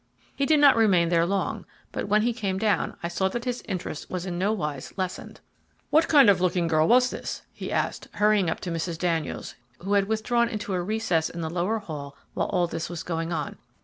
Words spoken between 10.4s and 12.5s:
into a recess in the lower hall while